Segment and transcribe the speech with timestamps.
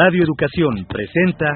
[0.00, 1.54] Radio Educación presenta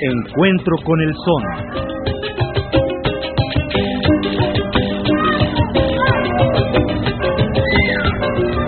[0.00, 1.42] Encuentro con el Son.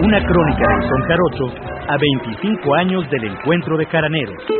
[0.05, 1.47] Una crónica del Son Jarocho
[1.89, 4.60] a 25 años del encuentro de Caraneros.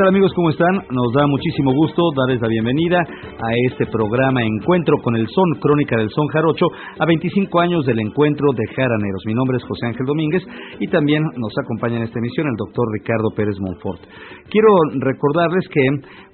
[0.00, 0.32] Tal amigos?
[0.34, 0.80] ¿Cómo están?
[0.88, 5.94] Nos da muchísimo gusto darles la bienvenida a este programa Encuentro con el Son, Crónica
[5.98, 6.64] del Son Jarocho,
[6.98, 9.20] a 25 años del encuentro de Jaraneros.
[9.26, 10.42] Mi nombre es José Ángel Domínguez
[10.78, 14.00] y también nos acompaña en esta emisión el doctor Ricardo Pérez Monfort.
[14.48, 14.68] Quiero
[15.04, 15.84] recordarles que,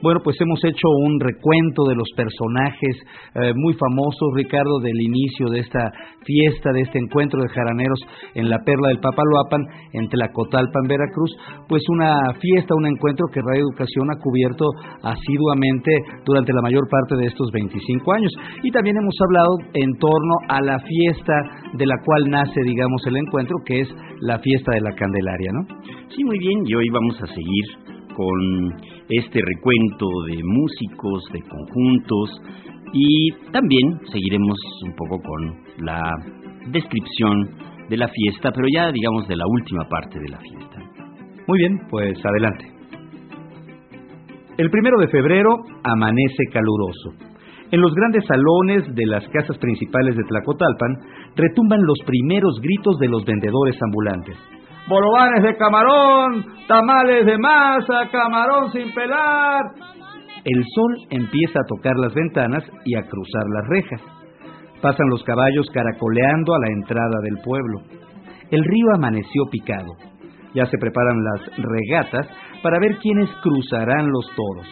[0.00, 3.02] bueno, pues hemos hecho un recuento de los personajes
[3.34, 5.90] eh, muy famosos, Ricardo, del inicio de esta
[6.22, 7.98] fiesta, de este encuentro de Jaraneros
[8.34, 11.34] en la Perla del Papaloapan, en Tlacotalpan, Veracruz,
[11.68, 14.64] pues una fiesta, un encuentro que Radio Educación ha cubierto
[15.02, 15.90] asiduamente
[16.24, 18.32] durante la mayor parte de estos 25 años.
[18.62, 21.32] Y también hemos hablado en torno a la fiesta
[21.72, 23.88] de la cual nace, digamos, el encuentro, que es
[24.20, 25.66] la fiesta de la Candelaria, ¿no?
[26.14, 27.64] Sí, muy bien, y hoy vamos a seguir
[28.14, 28.74] con
[29.08, 32.30] este recuento de músicos, de conjuntos,
[32.92, 36.02] y también seguiremos un poco con la
[36.70, 37.50] descripción
[37.88, 40.82] de la fiesta, pero ya digamos de la última parte de la fiesta.
[41.46, 42.75] Muy bien, pues adelante.
[44.58, 45.50] El primero de febrero
[45.84, 47.36] amanece caluroso.
[47.70, 50.96] En los grandes salones de las casas principales de Tlacotalpan
[51.34, 54.36] retumban los primeros gritos de los vendedores ambulantes.
[54.88, 59.62] Bolovanes de camarón, tamales de masa, camarón sin pelar.
[60.44, 64.00] El sol empieza a tocar las ventanas y a cruzar las rejas.
[64.80, 67.80] Pasan los caballos caracoleando a la entrada del pueblo.
[68.50, 70.15] El río amaneció picado.
[70.54, 72.26] Ya se preparan las regatas
[72.62, 74.66] para ver quiénes cruzarán los toros.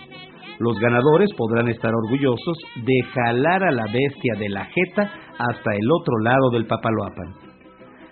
[0.58, 5.90] Los ganadores podrán estar orgullosos de jalar a la bestia de la jeta hasta el
[5.90, 7.34] otro lado del Papaloapan.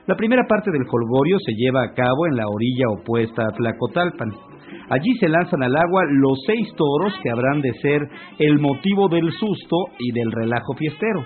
[0.06, 4.31] La primera parte del colgorio se lleva a cabo en la orilla opuesta a Tlacotalpan.
[4.91, 8.03] Allí se lanzan al agua los seis toros que habrán de ser
[8.41, 11.25] el motivo del susto y del relajo fiestero.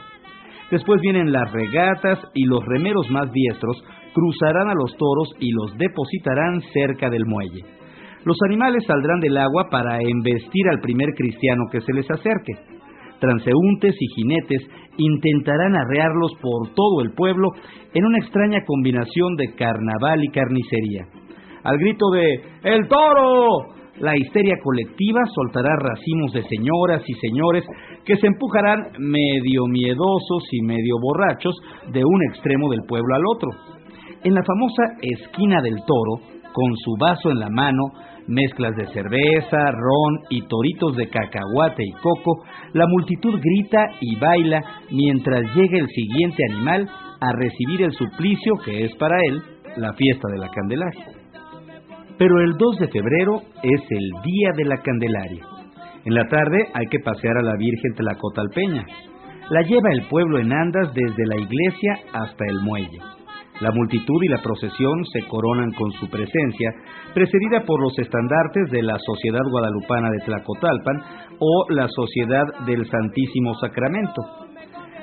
[0.71, 3.83] Después vienen las regatas y los remeros más diestros
[4.16, 7.65] cruzarán a los toros y los depositarán cerca del muelle.
[8.25, 12.54] Los animales saldrán del agua para embestir al primer cristiano que se les acerque.
[13.21, 14.62] Transeúntes y jinetes
[14.97, 17.50] intentarán arrearlos por todo el pueblo
[17.93, 21.04] en una extraña combinación de carnaval y carnicería.
[21.62, 23.77] Al grito de ¡El toro!
[24.00, 27.65] La histeria colectiva soltará racimos de señoras y señores
[28.04, 31.54] que se empujarán medio miedosos y medio borrachos
[31.93, 33.76] de un extremo del pueblo al otro.
[34.25, 37.84] En la famosa esquina del toro, con su vaso en la mano,
[38.27, 44.62] mezclas de cerveza, ron y toritos de cacahuate y coco, la multitud grita y baila
[44.91, 46.88] mientras llega el siguiente animal
[47.21, 49.43] a recibir el suplicio que es para él
[49.77, 51.06] la fiesta de la Candelaria.
[52.19, 55.44] Pero el 2 de febrero es el día de la Candelaria.
[56.04, 58.87] En la tarde hay que pasear a la Virgen Tlacotalpeña.
[59.50, 62.98] La lleva el pueblo en andas desde la iglesia hasta el muelle.
[63.61, 66.75] La multitud y la procesión se coronan con su presencia,
[67.15, 70.97] precedida por los estandartes de la Sociedad Guadalupana de Tlacotalpan
[71.39, 74.22] o la Sociedad del Santísimo Sacramento.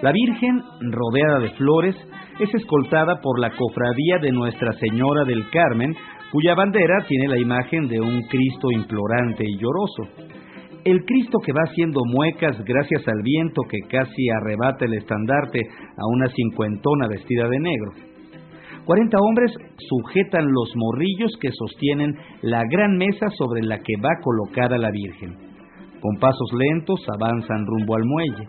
[0.04, 0.62] La Virgen,
[0.92, 1.96] rodeada de flores,
[2.40, 5.96] es escoltada por la cofradía de Nuestra Señora del Carmen,
[6.32, 10.04] cuya bandera tiene la imagen de un Cristo implorante y lloroso.
[10.84, 15.62] El Cristo que va haciendo muecas gracias al viento que casi arrebata el estandarte
[15.98, 18.13] a una cincuentona vestida de negro.
[18.86, 24.78] Cuarenta hombres sujetan los morrillos que sostienen la gran mesa sobre la que va colocada
[24.78, 25.38] la Virgen.
[26.02, 28.46] Con pasos lentos avanzan rumbo al muelle.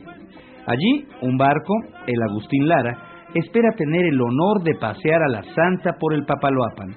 [0.67, 1.75] Allí, un barco,
[2.09, 2.99] el Agustín Lara,
[3.33, 6.97] espera tener el honor de pasear a la Santa por el Papaloapan.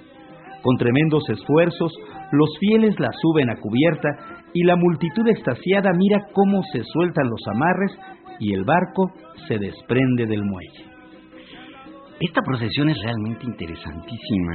[0.63, 1.93] Con tremendos esfuerzos,
[2.31, 4.09] los fieles la suben a cubierta
[4.51, 7.91] y la multitud extasiada mira cómo se sueltan los amarres
[8.39, 9.11] y el barco
[9.47, 10.96] se desprende del muelle.
[12.19, 14.53] Esta procesión es realmente interesantísima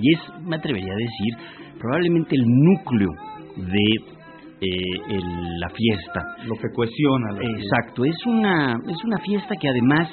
[0.00, 3.10] y es, me atrevería a decir, probablemente el núcleo
[3.56, 4.22] de
[4.60, 5.18] eh,
[5.58, 6.22] la fiesta.
[6.46, 7.36] Lo que cohesiona.
[7.58, 10.08] Exacto, es una, es una fiesta que además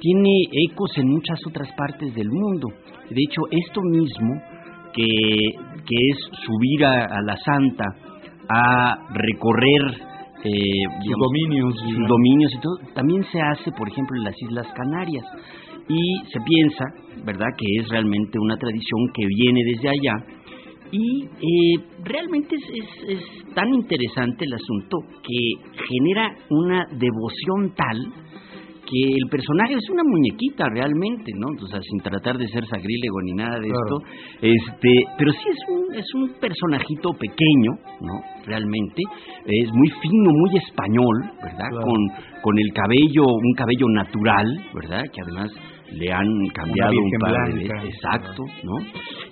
[0.00, 0.30] tiene
[0.70, 2.68] ecos en muchas otras partes del mundo.
[3.08, 4.34] De hecho, esto mismo,
[4.92, 5.06] que,
[5.86, 7.84] que es subir a, la Santa,
[8.48, 9.96] a recorrer
[10.44, 10.50] eh,
[11.04, 15.24] sus dominios, sus dominios y todo, también se hace, por ejemplo, en las Islas Canarias.
[15.88, 16.84] Y se piensa,
[17.24, 20.26] ¿verdad?, que es realmente una tradición que viene desde allá.
[20.90, 27.98] Y eh, realmente es, es tan interesante el asunto que genera una devoción tal
[28.84, 31.48] que el personaje es una muñequita realmente, ¿no?
[31.48, 33.96] O sea, sin tratar de ser sagrílego ni nada de esto,
[34.42, 38.14] este, pero sí es un es un personajito pequeño, ¿no?
[38.46, 39.02] Realmente
[39.46, 41.70] es muy fino, muy español, ¿verdad?
[41.70, 41.98] Con
[42.42, 45.02] con el cabello, un cabello natural, ¿verdad?
[45.12, 45.50] Que además
[45.92, 48.74] le han cambiado un par de veces, exacto, ¿no?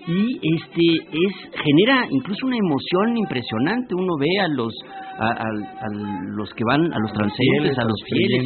[0.07, 4.73] Y este es genera incluso una emoción impresionante, uno ve a los
[5.19, 5.45] a,
[6.35, 8.45] los que van, a los transeúntes, a los fieles,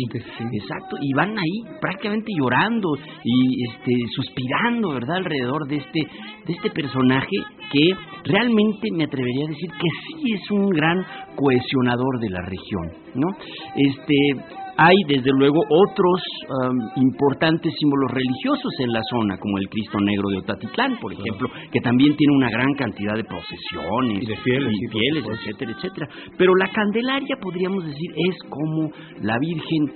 [0.53, 5.17] exacto, y van ahí prácticamente llorando y este suspirando, ¿verdad?
[5.17, 6.01] Alrededor de este
[6.47, 7.37] de este personaje
[7.73, 7.93] que
[8.25, 11.05] realmente me atrevería a decir que sí es un gran
[11.35, 13.29] cohesionador de la región, ¿no?
[13.75, 19.99] Este hay desde luego otros um, importantes símbolos religiosos en la zona, como el Cristo
[20.01, 24.37] Negro de Otatitlán, por ejemplo, que también tiene una gran cantidad de procesiones y de
[24.37, 26.09] fieles, y fieles etcétera, etcétera.
[26.37, 28.91] Pero la Candelaria, podríamos decir, es como
[29.23, 29.93] la Virgen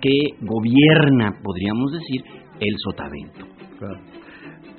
[0.00, 2.22] que gobierna, podríamos decir,
[2.60, 3.46] el sotavento.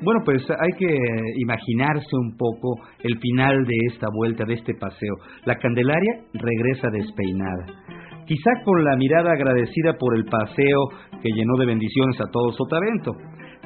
[0.02, 0.96] Bueno, pues hay que
[1.42, 5.16] imaginarse un poco el final de esta vuelta, de este paseo.
[5.46, 7.66] La Candelaria regresa despeinada
[8.30, 10.90] quizá con la mirada agradecida por el paseo
[11.24, 13.12] que llenó de bendiciones a todo Sotavento.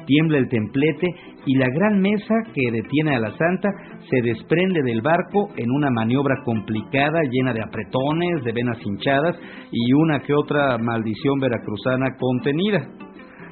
[0.06, 1.06] Tiembla el templete
[1.44, 3.68] y la gran mesa que detiene a la santa
[4.08, 9.36] se desprende del barco en una maniobra complicada llena de apretones, de venas hinchadas
[9.70, 12.88] y una que otra maldición veracruzana contenida.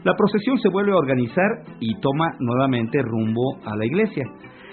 [0.04, 4.24] La procesión se vuelve a organizar y toma nuevamente rumbo a la iglesia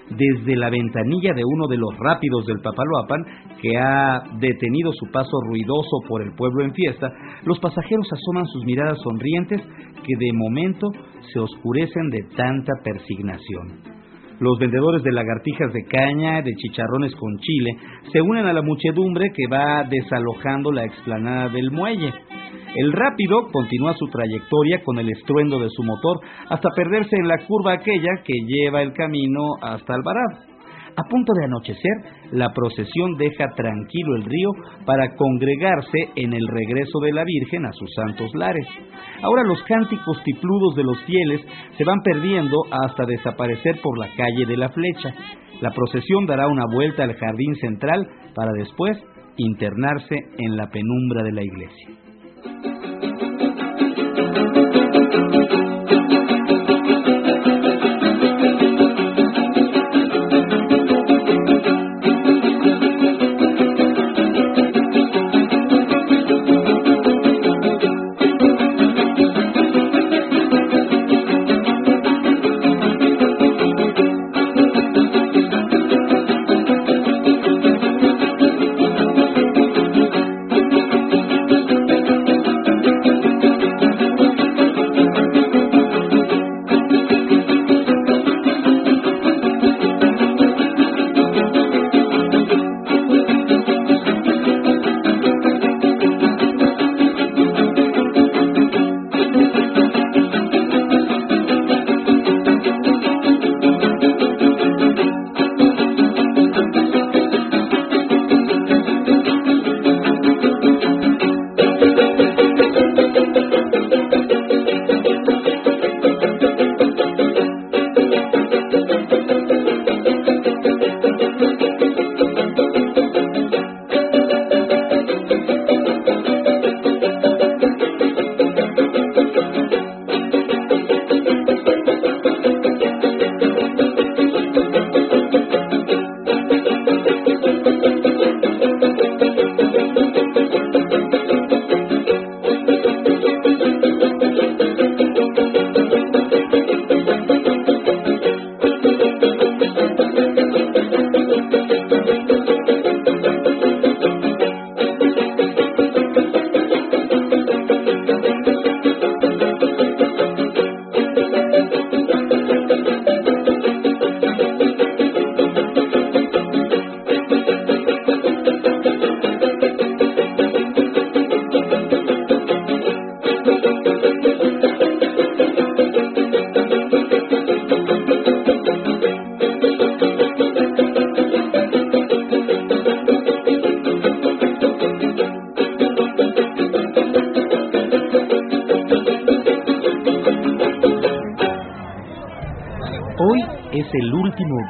[0.09, 3.25] desde la ventanilla de uno de los rápidos del Papaloapan,
[3.61, 7.11] que ha detenido su paso ruidoso por el pueblo en fiesta,
[7.45, 10.87] los pasajeros asoman sus miradas sonrientes que de momento
[11.33, 13.98] se oscurecen de tanta persignación.
[14.39, 17.71] Los vendedores de lagartijas de caña, de chicharrones con chile,
[18.11, 22.13] se unen a la muchedumbre que va desalojando la explanada del muelle.
[22.75, 26.19] El rápido continúa su trayectoria con el estruendo de su motor
[26.49, 30.48] hasta perderse en la curva aquella que lleva el camino hasta Alvarado.
[30.99, 31.93] A punto de anochecer,
[32.33, 34.49] la procesión deja tranquilo el río
[34.85, 38.67] para congregarse en el regreso de la Virgen a sus santos lares.
[39.21, 41.39] Ahora los cánticos tipludos de los fieles
[41.77, 45.13] se van perdiendo hasta desaparecer por la calle de la Flecha.
[45.61, 48.05] La procesión dará una vuelta al jardín central
[48.35, 48.97] para después
[49.37, 53.08] internarse en la penumbra de la iglesia.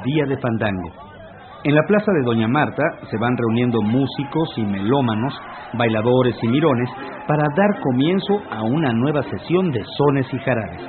[0.10, 0.89] Día de fandango.
[1.63, 5.34] En la plaza de Doña Marta se van reuniendo músicos y melómanos,
[5.74, 6.89] bailadores y mirones
[7.28, 10.82] para dar comienzo a una nueva sesión de sones y jarabes.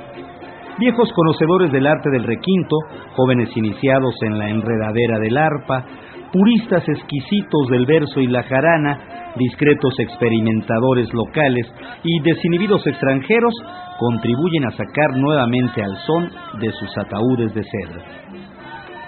[0.79, 2.75] Viejos conocedores del arte del requinto,
[3.15, 5.85] jóvenes iniciados en la enredadera del arpa,
[6.31, 11.67] puristas exquisitos del verso y la jarana, discretos experimentadores locales
[12.03, 13.53] y desinhibidos extranjeros
[13.99, 18.20] contribuyen a sacar nuevamente al son de sus ataúdes de cedro.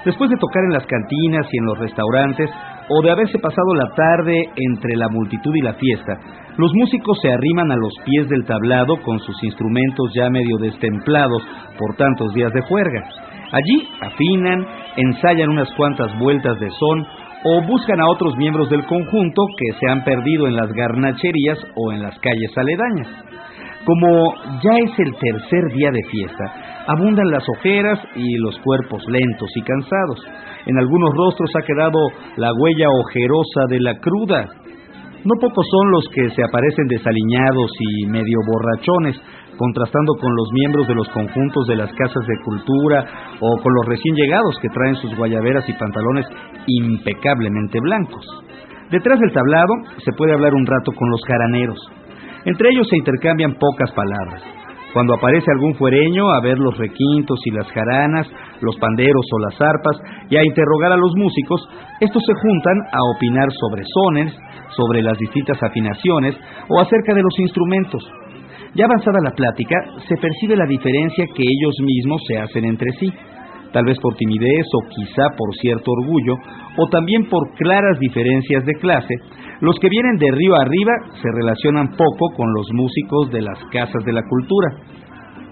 [0.06, 2.50] Después de tocar en las cantinas y en los restaurantes,
[2.90, 6.20] o de haberse pasado la tarde entre la multitud y la fiesta,
[6.58, 11.42] los músicos se arriman a los pies del tablado con sus instrumentos ya medio destemplados
[11.80, 13.10] por tantos días de juerga.
[13.52, 14.66] Allí afinan,
[14.98, 17.08] ensayan unas cuantas vueltas de son
[17.46, 21.92] o buscan a otros miembros del conjunto que se han perdido en las garnacherías o
[21.92, 23.08] en las calles aledañas.
[23.86, 29.50] Como ya es el tercer día de fiesta, abundan las ojeras y los cuerpos lentos
[29.56, 30.24] y cansados.
[30.66, 32.00] En algunos rostros ha quedado
[32.38, 34.48] la huella ojerosa de la cruda.
[35.26, 39.20] No pocos son los que se aparecen desaliñados y medio borrachones,
[39.58, 43.06] contrastando con los miembros de los conjuntos de las casas de cultura
[43.40, 46.26] o con los recién llegados que traen sus guayaberas y pantalones
[46.68, 48.26] impecablemente blancos.
[48.92, 49.74] Detrás del tablado
[50.06, 51.80] se puede hablar un rato con los jaraneros.
[52.46, 54.42] Entre ellos se intercambian pocas palabras.
[54.94, 58.28] Cuando aparece algún fuereño a ver los requintos y las jaranas,
[58.62, 59.98] los panderos o las arpas
[60.30, 61.68] y a interrogar a los músicos,
[62.00, 64.34] estos se juntan a opinar sobre sones,
[64.78, 66.36] sobre las distintas afinaciones
[66.70, 68.04] o acerca de los instrumentos.
[68.76, 69.76] Ya avanzada la plática,
[70.08, 73.12] se percibe la diferencia que ellos mismos se hacen entre sí,
[73.72, 76.36] tal vez por timidez o quizá por cierto orgullo,
[76.78, 79.16] o también por claras diferencias de clase,
[79.62, 84.04] los que vienen de río arriba se relacionan poco con los músicos de las casas
[84.06, 84.76] de la cultura.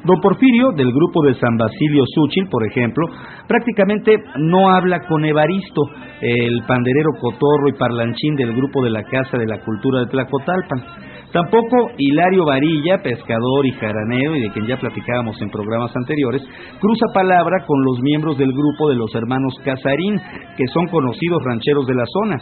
[0.04, 3.06] Don Porfirio, del grupo de San Basilio Suchil, por ejemplo,
[3.48, 5.84] prácticamente no habla con Evaristo,
[6.22, 10.84] el panderero cotorro y parlanchín del grupo de la Casa de la Cultura de Tlacotalpan.
[11.32, 16.42] Tampoco Hilario Varilla, pescador y jaranero, y de quien ya platicábamos en programas anteriores,
[16.80, 20.20] cruza palabra con los miembros del grupo de los hermanos Casarín,
[20.58, 22.38] que son conocidos rancheros de la zona.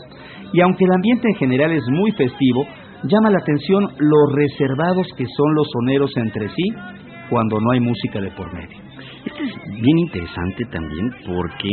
[0.53, 2.65] Y aunque el ambiente en general es muy festivo,
[3.03, 8.19] llama la atención lo reservados que son los soneros entre sí cuando no hay música
[8.19, 8.77] de por medio.
[9.25, 11.69] Esto es bien interesante también porque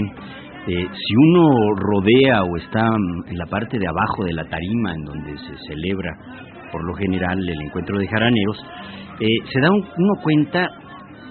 [0.69, 2.87] eh, si uno rodea o está
[3.29, 6.13] en la parte de abajo de la tarima en donde se celebra
[6.73, 8.59] por lo general el encuentro de jaraneros,
[9.21, 10.69] eh, se da uno cuenta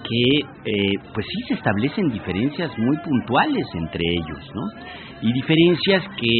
[0.08, 4.62] que eh, pues sí se establecen diferencias muy puntuales entre ellos, ¿no?
[5.22, 6.30] Y diferencias que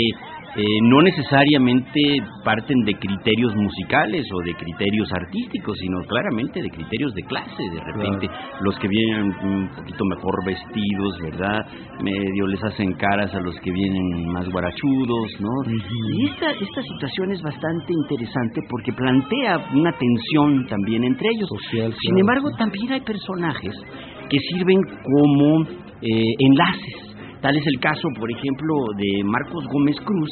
[0.56, 2.00] eh, no necesariamente
[2.42, 7.62] parten de criterios musicales o de criterios artísticos, sino claramente de criterios de clase.
[7.72, 8.26] De repente,
[8.62, 11.66] los que vienen un poquito mejor vestidos, ¿verdad?
[12.02, 15.50] Medio les hacen caras a los que vienen más guarachudos, ¿no?
[16.16, 21.50] Y esta, esta situación es bastante interesante porque plantea una tensión también entre ellos.
[22.00, 23.74] Sin embargo, también hay personajes
[24.30, 25.62] que sirven como
[26.00, 27.05] eh, enlaces
[27.46, 30.28] Tal es el caso, por ejemplo, de Marcos Gómez Cruz,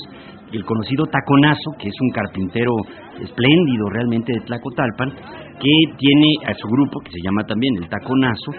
[0.51, 2.73] el conocido Taconazo, que es un carpintero
[3.23, 5.11] espléndido realmente de Tlacotalpan,
[5.61, 8.51] que tiene a su grupo, que se llama también el Taconazo,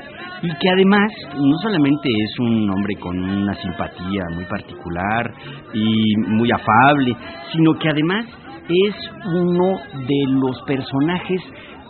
[0.41, 5.33] y que además no solamente es un hombre con una simpatía muy particular
[5.73, 7.13] y muy afable,
[7.51, 8.25] sino que además
[8.69, 8.95] es
[9.33, 11.41] uno de los personajes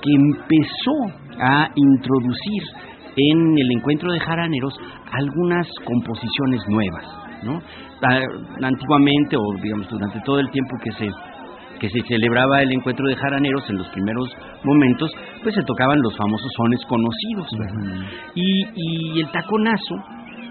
[0.01, 2.63] que empezó a introducir
[3.15, 4.73] en el encuentro de jaraneros
[5.11, 7.05] algunas composiciones nuevas,
[7.43, 7.61] ¿no?
[8.61, 11.09] Antiguamente, o digamos durante todo el tiempo que se
[11.79, 14.29] que se celebraba el encuentro de jaraneros en los primeros
[14.63, 15.11] momentos,
[15.43, 17.47] pues se tocaban los famosos sones conocidos,
[18.33, 19.95] y, el taconazo,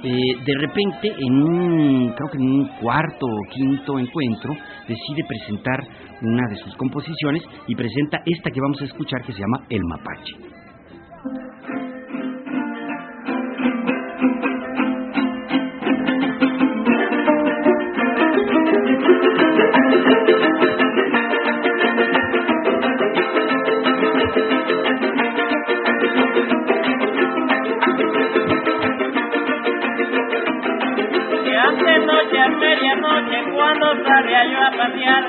[0.03, 4.55] eh, de repente, en un, creo que en un cuarto o quinto encuentro,
[4.87, 5.83] decide presentar
[6.23, 9.81] una de sus composiciones y presenta esta que vamos a escuchar que se llama El
[9.89, 11.84] Mapache.
[34.07, 35.25] Salía yo a pasear,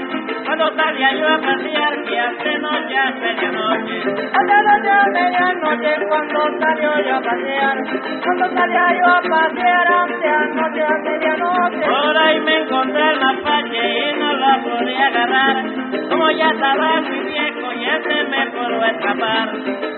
[0.46, 4.00] cuando salía yo a pasear, que hace noche a medianoche.
[4.38, 7.77] Hace noche a medianoche, cuando salió yo a pasear,
[8.24, 11.86] cuando salía yo a pasear, hace anoche a medianoche.
[11.86, 15.65] Por ahí me encontré el mapache y no lo podía agarrar,
[16.10, 17.01] como ya estaba
[18.36, 19.50] me pudo escapar.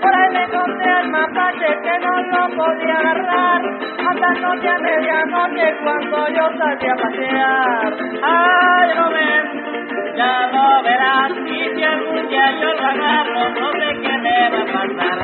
[0.02, 3.62] Por ahí me encontré al mapache que no lo podía agarrar.
[4.08, 7.92] Hasta noche a medianoche cuando yo salí a pasear.
[8.22, 11.32] Ay, no ven, ya lo verás.
[11.46, 15.18] Y si algún día yo lo agarro, no sé qué me va a pasar.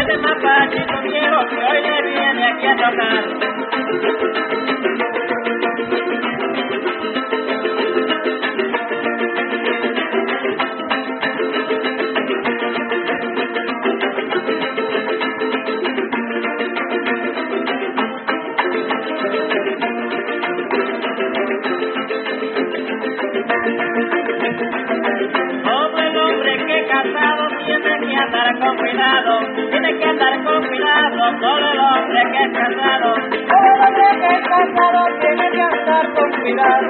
[0.00, 3.24] Ese mapachito viejo que hoy le viene aquí a tocar.
[31.28, 33.14] Cuidado, todo el hombre que es casado.
[33.14, 36.86] Todo el hombre que es casado tiene que andar con cuidado,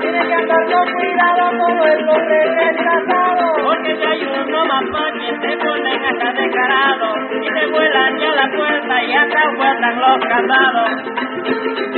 [0.00, 3.64] tiene que andar con cuidado todo el hombre que es casado.
[3.64, 8.56] Porque si hay uno más fácil se ponen hasta descarados y se vuelan ya la
[8.56, 11.97] puerta y hasta vueltan los casados.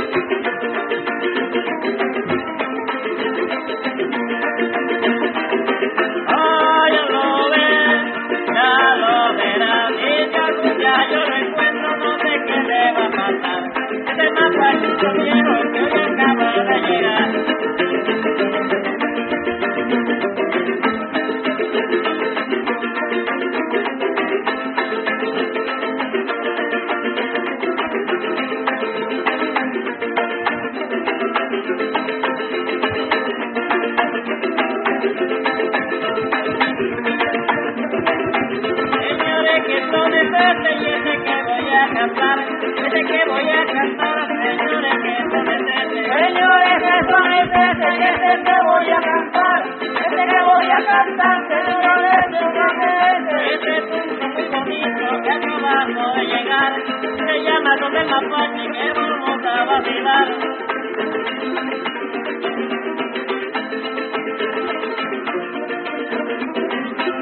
[57.91, 60.27] Llama Don el Mapache que vamos a vacilar.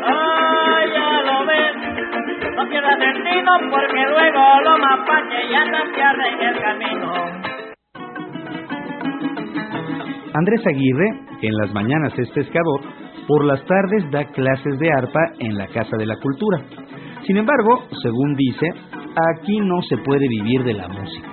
[0.05, 6.61] Ay, ya lo ves, no pierdas destino porque luego los mapaches ya no pierden el
[6.61, 7.13] camino.
[10.33, 11.07] Andrés Aguirre,
[11.41, 12.81] que en las mañanas es pescador,
[13.27, 16.61] por las tardes da clases de arpa en la Casa de la Cultura.
[17.25, 18.71] Sin embargo, según dice,
[19.15, 21.29] aquí no se puede vivir de la música.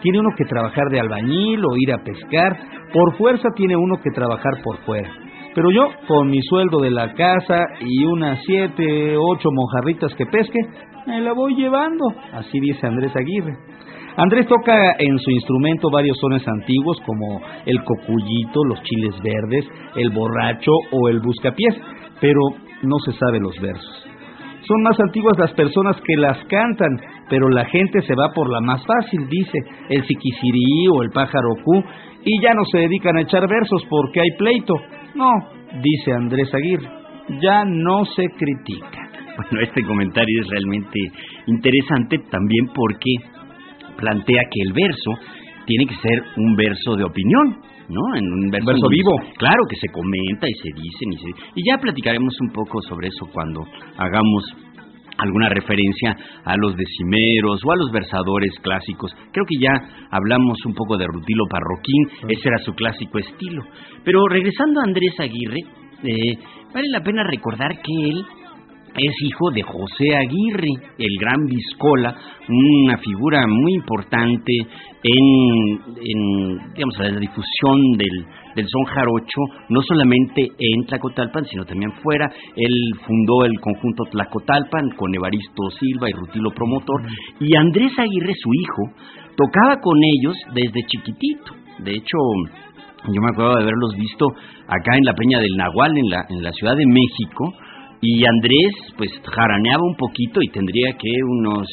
[0.00, 2.56] Tiene uno que trabajar de albañil o ir a pescar,
[2.92, 5.10] por fuerza tiene uno que trabajar por fuera.
[5.54, 10.60] Pero yo, con mi sueldo de la casa y unas siete, ocho mojarritas que pesque,
[11.06, 13.56] me la voy llevando, así dice Andrés Aguirre.
[14.16, 19.64] Andrés toca en su instrumento varios sones antiguos como el cocuyito, los chiles verdes,
[19.96, 21.74] el borracho o el buscapiés,
[22.20, 22.40] pero
[22.82, 24.06] no se sabe los versos.
[24.68, 27.00] Son más antiguas las personas que las cantan,
[27.30, 31.48] pero la gente se va por la más fácil, dice, el siquisirí o el pájaro
[31.64, 31.82] cu,
[32.22, 34.74] y ya no se dedican a echar versos porque hay pleito.
[35.14, 35.30] No,
[35.82, 36.86] dice Andrés Aguirre,
[37.40, 39.08] ya no se critica.
[39.38, 41.00] Bueno, este comentario es realmente
[41.46, 43.14] interesante también porque
[43.96, 45.10] plantea que el verso
[45.68, 48.16] tiene que ser un verso de opinión, ¿no?
[48.16, 49.12] En un verso, Verso vivo.
[49.36, 51.28] Claro, que se comenta y se dicen y se...
[51.54, 53.60] Y ya platicaremos un poco sobre eso cuando
[53.98, 54.44] hagamos
[55.18, 59.12] alguna referencia a los decimeros o a los versadores clásicos.
[59.32, 63.62] Creo que ya hablamos un poco de Rutilo Parroquín, ese era su clásico estilo.
[64.04, 65.60] Pero regresando a Andrés Aguirre,
[66.04, 66.38] eh,
[66.72, 68.24] vale la pena recordar que él
[69.00, 72.16] es hijo de José Aguirre, el gran Viscola,
[72.48, 74.52] una figura muy importante
[75.02, 81.92] en, en digamos, la difusión del, del son jarocho, no solamente en Tlacotalpan, sino también
[82.02, 82.30] fuera.
[82.56, 82.74] Él
[83.06, 87.02] fundó el conjunto Tlacotalpan con Evaristo Silva y Rutilo Promotor,
[87.40, 88.94] y Andrés Aguirre, su hijo,
[89.36, 91.52] tocaba con ellos desde chiquitito.
[91.78, 92.18] De hecho,
[93.06, 94.26] yo me acuerdo de haberlos visto
[94.66, 97.54] acá en la Peña del Nahual, en la, en la Ciudad de México,
[98.00, 101.66] y Andrés, pues, jaraneaba un poquito y tendría que unos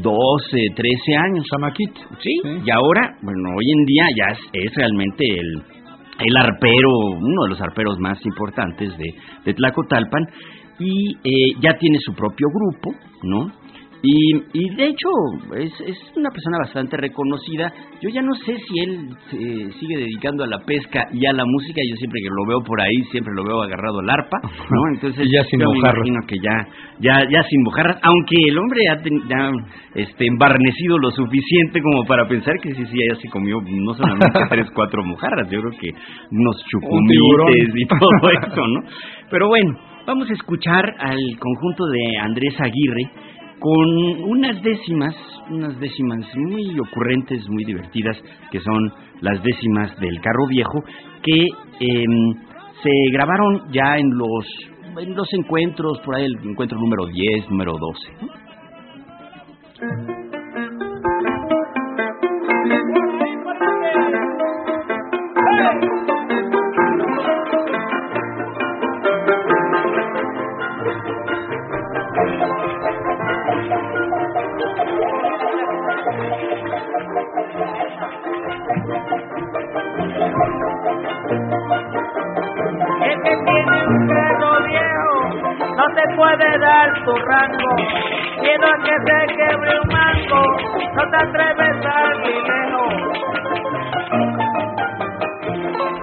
[0.00, 1.46] 12, 13 años.
[1.50, 2.00] Chamaquito.
[2.20, 5.62] Sí, y ahora, bueno, hoy en día ya es, es realmente el,
[6.26, 10.26] el arpero, uno de los arperos más importantes de, de Tlacotalpan,
[10.78, 12.90] y eh, ya tiene su propio grupo,
[13.22, 13.63] ¿no?
[14.06, 15.08] Y, y de hecho
[15.56, 17.72] es, es una persona bastante reconocida.
[18.02, 21.44] Yo ya no sé si él se sigue dedicando a la pesca y a la
[21.46, 21.80] música.
[21.88, 24.80] Yo siempre que lo veo por ahí, siempre lo veo agarrado al arpa, ¿no?
[24.94, 26.68] Entonces Ya sin yo me imagino que ya,
[27.00, 29.50] ya, ya sin mojarras, aunque el hombre ha, ten- ya,
[29.94, 34.26] este, embarnecido lo suficiente como para pensar que sí, sí, ya se comió no solamente
[34.50, 35.88] tres, cuatro mojarras, yo creo que
[36.30, 38.80] unos chucumites y todo eso, ¿no?
[39.30, 43.10] Pero bueno, Vamos a escuchar al conjunto de Andrés Aguirre
[43.64, 43.88] con
[44.24, 45.14] unas décimas,
[45.50, 48.14] unas décimas muy ocurrentes, muy divertidas,
[48.50, 50.84] que son las décimas del carro viejo,
[51.22, 51.46] que
[51.80, 52.34] em,
[52.82, 54.44] se grabaron ya en los,
[54.98, 58.44] en los encuentros, por ahí el encuentro número 10, número 12.
[65.54, 66.03] puede
[86.58, 87.76] dar tu rango.
[88.40, 90.44] Miedo a que se quebre un mango,
[90.94, 92.94] no te atreves a ir lejos.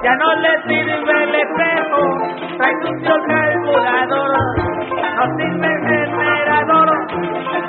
[0.04, 2.02] Ya no le sirve el espejo,
[2.58, 4.32] trae sucio calculador,
[5.16, 6.90] no sirve el generador,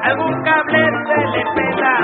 [0.03, 1.97] algún cable se le pela,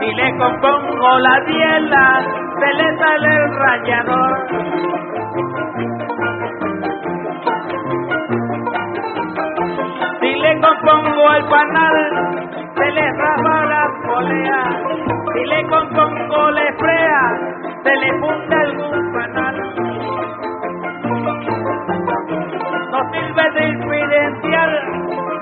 [0.00, 2.20] y le compongo la biela,
[2.58, 5.09] se le sale el rayador.
[11.40, 11.96] El panal,
[12.76, 14.62] se le rapa la polea.
[15.32, 17.22] Si le compongo la frea,
[17.84, 19.56] se le funda algún panal.
[22.90, 24.72] No sirve de infidencial,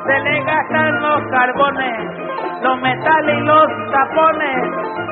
[0.07, 1.99] se le gastan los carbones,
[2.63, 4.63] los metales y los tapones,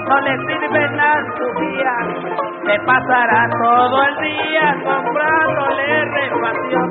[0.08, 1.94] no le sirven a su día.
[2.66, 6.85] Se pasará todo el día comprándole repasiones.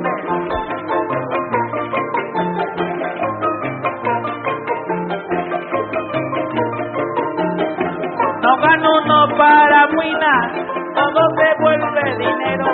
[10.14, 12.66] Todo se vuelve dinero.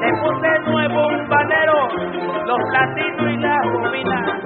[0.00, 1.88] Le puse nuevo un banero,
[2.46, 4.40] los platinos y la bobina.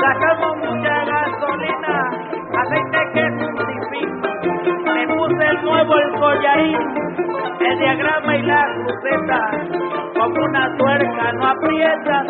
[0.00, 2.10] Sacamos mucha gasolina,
[2.56, 3.34] aceite que es.
[4.94, 6.78] Le puse nuevo el collarín,
[7.60, 9.50] el diagrama y la cruceta.
[10.18, 12.24] Como una tuerca no aprieta,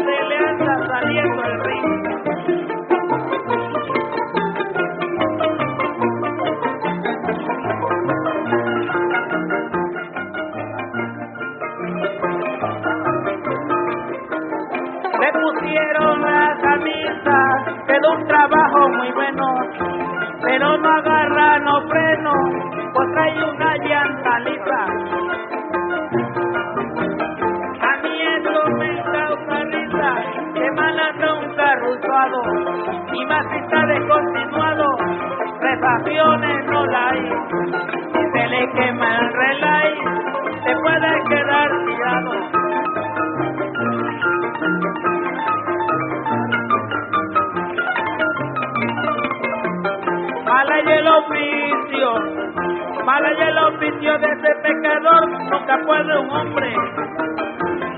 [55.77, 56.75] nunca puede un hombre,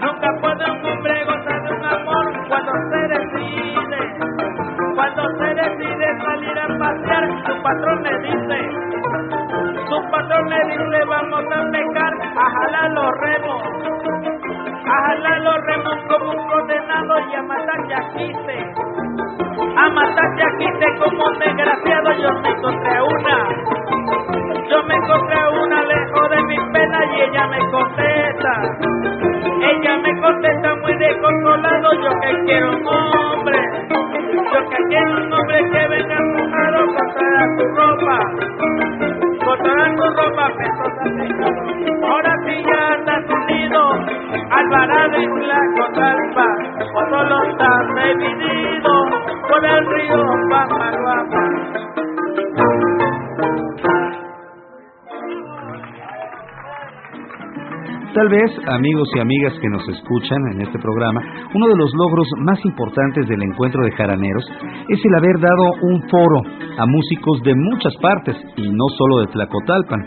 [0.00, 3.98] nunca puede un hombre gozar de un amor cuando se decide,
[4.94, 7.28] cuando se decide salir a pasear.
[7.62, 8.70] Patrón le dice,
[9.88, 13.62] su patrón le dice, vamos a pecar, a jalar los remos,
[14.84, 18.74] a jalar los remos como un condenado y a matar yaquite,
[19.76, 23.48] a matar yaquite como un desgraciado, yo me encontré una,
[24.68, 27.67] yo me encontré una lejos de mi pena y ella me
[32.28, 33.58] que quiero un hombre,
[34.52, 36.18] yo que quiero un hombre que venga
[37.56, 38.18] tu ropa,
[39.44, 40.92] cortarán tu ropa pesos
[42.02, 43.80] Ahora sí ya estás unido,
[44.50, 46.07] Alvarado en la Cotalpa,
[58.18, 61.20] Tal vez, amigos y amigas que nos escuchan en este programa,
[61.54, 64.44] uno de los logros más importantes del encuentro de jaraneros
[64.88, 66.42] es el haber dado un foro
[66.78, 70.00] a músicos de muchas partes y no solo de Tlacotalpan.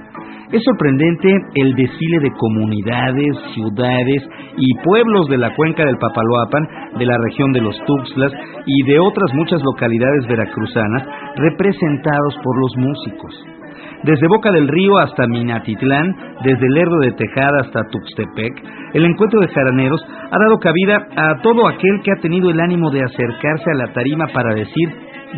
[0.52, 6.67] Es sorprendente el desfile de comunidades, ciudades y pueblos de la cuenca del Papaloapan,
[7.00, 8.34] de la región de los Tuxtlas
[8.65, 13.61] y de otras muchas localidades veracruzanas representados por los músicos.
[14.04, 18.54] Desde Boca del Río hasta Minatitlán, desde Lerdo de Tejada hasta Tuxtepec,
[18.94, 22.89] el encuentro de jaraneros ha dado cabida a todo aquel que ha tenido el ánimo
[22.89, 24.89] de acercarse a la tarima para decir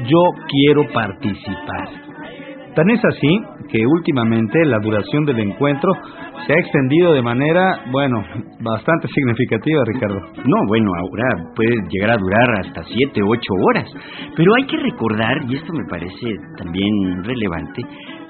[0.07, 1.89] yo quiero participar.
[2.75, 5.91] Tan es así que últimamente la duración del encuentro
[6.47, 8.23] se ha extendido de manera, bueno,
[8.61, 10.19] bastante significativa, Ricardo.
[10.43, 13.89] No, bueno, ahora puede llegar a durar hasta siete, ocho horas.
[14.35, 17.83] Pero hay que recordar, y esto me parece también relevante,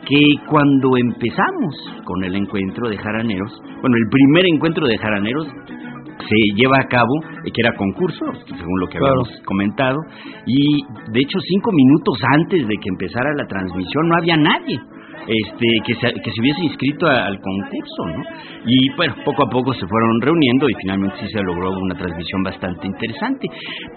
[0.07, 6.35] que cuando empezamos con el encuentro de jaraneros, bueno, el primer encuentro de jaraneros se
[6.55, 7.13] lleva a cabo,
[7.45, 9.97] eh, que era concurso, según lo que habíamos comentado,
[10.45, 14.79] y de hecho cinco minutos antes de que empezara la transmisión no había nadie
[15.27, 18.23] este, que, se, que se hubiese inscrito al concurso, ¿no?
[18.65, 22.43] Y bueno, poco a poco se fueron reuniendo y finalmente sí se logró una transmisión
[22.43, 23.47] bastante interesante.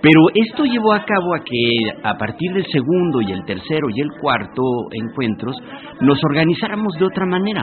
[0.01, 4.01] Pero esto llevó a cabo a que a partir del segundo y el tercero y
[4.01, 4.63] el cuarto
[4.93, 5.57] encuentros
[6.01, 7.63] nos organizáramos de otra manera.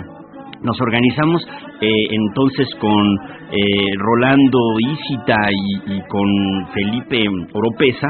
[0.62, 1.45] Nos organizamos
[1.82, 3.17] eh, entonces con
[3.52, 3.58] eh,
[3.97, 8.08] Rolando Isita y, y con Felipe Oropesa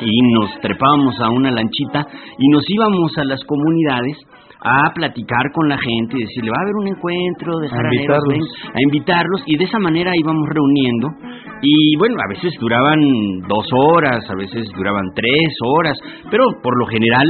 [0.00, 2.06] y nos trepábamos a una lanchita
[2.38, 4.16] y nos íbamos a las comunidades
[4.64, 8.80] a platicar con la gente y decirle, va a haber un encuentro de jaraneros, a
[8.80, 11.08] invitarlos y de esa manera íbamos reuniendo.
[11.60, 12.98] Y bueno, a veces duraban
[13.46, 15.98] dos horas, a veces duraban tres horas,
[16.30, 17.26] pero por lo general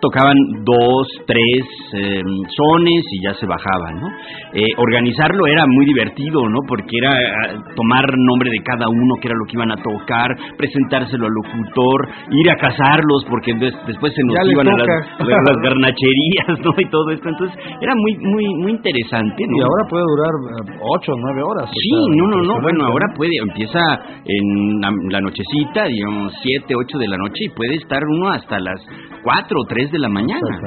[0.00, 4.08] tocaban dos, tres eh, sones y ya se bajaban, ¿no?
[4.54, 6.58] Eh, organizarlo era muy divertido, ¿no?
[6.66, 10.28] Porque era ah, tomar nombre de cada uno, que era lo que iban a tocar,
[10.56, 16.72] presentárselo al locutor, ir a cazarlos, porque después se nos iban a las, garnacherías, ¿no?
[16.78, 19.56] Y todo esto, entonces era muy, muy, muy interesante, ¿no?
[19.56, 21.70] Y ahora puede durar eh, ocho o nueve horas.
[21.70, 23.80] Sí, no, no, no, bueno, ahora puede, empieza
[24.24, 28.80] en la, nochecita, digamos, siete, ocho de la noche, y puede estar uno hasta las
[29.22, 30.60] cuatro o tres de la mañana,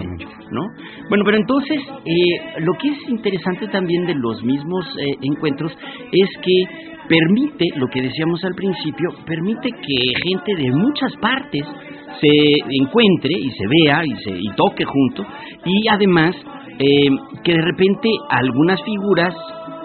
[0.51, 0.61] ¿no?
[1.09, 5.71] Bueno, pero entonces, eh, lo que es interesante también de los mismos eh, encuentros
[6.11, 6.63] es que
[7.07, 11.65] permite, lo que decíamos al principio, permite que gente de muchas partes
[12.19, 15.25] se encuentre y se vea y, se, y toque junto,
[15.65, 16.35] y además
[16.79, 17.09] eh,
[17.43, 19.33] que de repente algunas figuras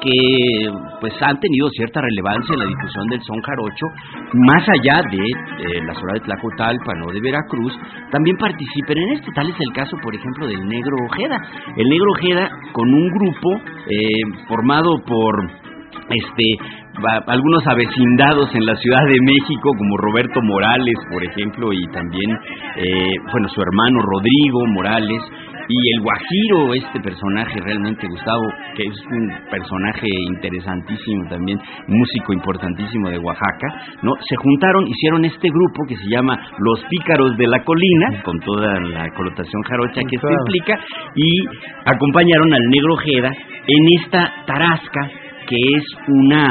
[0.00, 3.87] que pues han tenido cierta relevancia en la difusión del son jarocho,
[4.34, 7.72] más allá de la zona de Tlacotalpan o de Veracruz,
[8.11, 9.30] también participen en esto.
[9.34, 11.38] Tal es el caso, por ejemplo, del Negro Ojeda.
[11.76, 13.56] El Negro Ojeda, con un grupo
[13.88, 15.68] eh, formado por
[16.11, 16.44] este
[17.26, 22.30] algunos avecindados en la Ciudad de México como Roberto Morales por ejemplo y también
[22.76, 25.22] eh, bueno su hermano Rodrigo Morales
[25.68, 33.11] y el Guajiro, este personaje realmente, Gustavo, que es un personaje interesantísimo también, músico importantísimo
[33.11, 34.12] de Oaxaca, ¿no?
[34.28, 38.81] Se juntaron, hicieron este grupo que se llama Los Pícaros de la Colina, con toda
[38.81, 40.78] la connotación jarocha que esto implica,
[41.14, 41.44] y
[41.85, 45.11] acompañaron al Negro Jeda en esta tarasca
[45.48, 46.48] que es una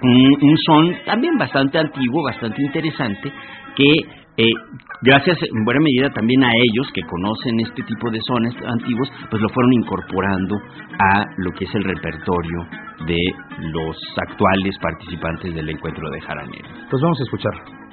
[0.00, 3.32] un son también bastante antiguo, bastante interesante,
[3.74, 3.92] que
[4.38, 4.44] eh,
[5.02, 9.42] gracias en buena medida también a ellos que conocen este tipo de zonas antiguos, pues
[9.42, 10.56] lo fueron incorporando
[11.00, 12.60] a lo que es el repertorio
[13.04, 13.18] de
[13.72, 16.68] los actuales participantes del encuentro de Jaranero.
[16.88, 17.87] Pues vamos a escuchar.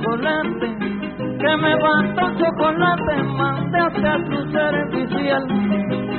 [0.00, 5.46] que me basta chocolate, mandaste a tu servicial.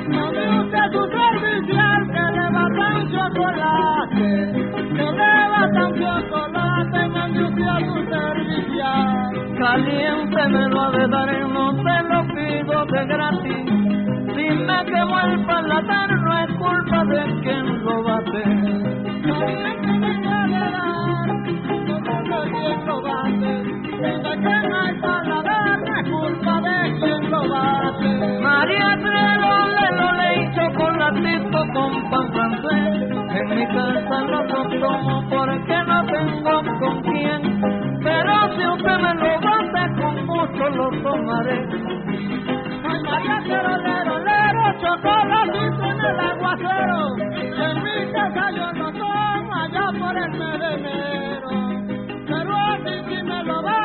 [0.09, 4.25] Mandaste a tu servicial, que le basta chocolate,
[4.95, 9.55] que le basta chocolate, mandaste a tu servicial.
[9.57, 13.65] Caliente me lo ha de dar, no te lo pido de gratis.
[14.35, 18.22] Dime que vuelva la tarde, no es culpa de quien lo va
[33.55, 37.61] me cansan los consumos porque no tengo con quién.
[38.03, 41.67] Pero si usted me lo bate con mucho lo tomaré.
[42.85, 47.15] Ay, María Cerolero, lero, lero chocolatito en el aguacero.
[47.67, 51.49] En mi casa yo no tomo allá por el merenero.
[52.27, 53.82] Pero así si me lo bate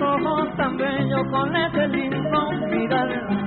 [0.00, 3.39] ojos tan bellos, con ese lindo mirar.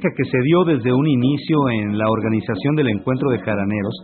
[0.00, 3.94] Que se dio desde un inicio en la organización del encuentro de jaraneros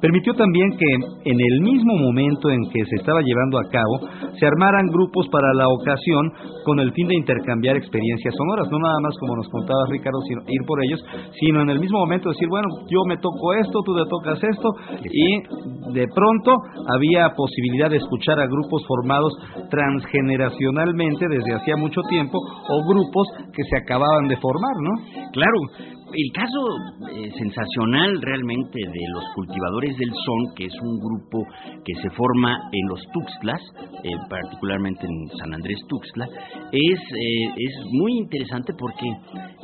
[0.00, 4.04] permitió también que en el mismo momento en que se estaba llevando a cabo
[4.38, 6.30] se armaran grupos para la ocasión
[6.64, 10.62] con el fin de intercambiar experiencias sonoras, no nada más como nos contaba Ricardo, ir
[10.66, 11.00] por ellos,
[11.40, 14.68] sino en el mismo momento decir, bueno, yo me toco esto, tú te tocas esto,
[15.10, 16.52] y de pronto
[16.94, 19.32] había posibilidad de escuchar a grupos formados
[19.70, 24.92] transgeneracionalmente desde hacía mucho tiempo o grupos que se acababan de formar, ¿no?
[25.44, 26.60] galera el caso
[27.10, 31.44] eh, sensacional realmente de los cultivadores del son, que es un grupo
[31.84, 33.60] que se forma en los Tuxtlas,
[34.04, 36.26] eh, particularmente en San Andrés Tuxtla,
[36.70, 39.06] es, eh, es muy interesante porque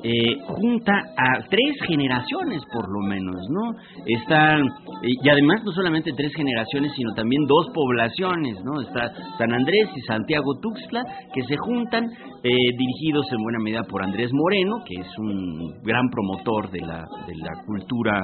[0.02, 3.72] eh, junta a tres generaciones por lo menos, ¿no?
[4.06, 4.62] Están,
[5.02, 8.80] y además no solamente tres generaciones, sino también dos poblaciones, ¿no?
[8.80, 12.06] Está San Andrés y Santiago Tuxtla, que se juntan,
[12.42, 17.34] dirigidos en buena medida por Andrés Moreno, que es un gran promotor de la, de
[17.36, 18.18] la cultura